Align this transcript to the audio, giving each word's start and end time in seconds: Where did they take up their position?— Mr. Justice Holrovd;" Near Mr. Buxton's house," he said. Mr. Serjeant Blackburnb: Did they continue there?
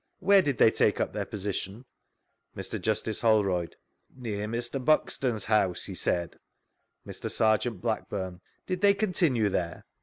Where 0.17 0.41
did 0.41 0.57
they 0.57 0.71
take 0.71 0.99
up 0.99 1.13
their 1.13 1.27
position?— 1.27 1.85
Mr. 2.57 2.81
Justice 2.81 3.21
Holrovd;" 3.21 3.73
Near 4.17 4.47
Mr. 4.47 4.83
Buxton's 4.83 5.45
house," 5.45 5.83
he 5.83 5.93
said. 5.93 6.39
Mr. 7.05 7.29
Serjeant 7.29 7.81
Blackburnb: 7.83 8.39
Did 8.65 8.81
they 8.81 8.95
continue 8.95 9.47
there? 9.49 9.85